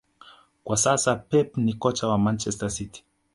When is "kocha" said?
1.73-2.07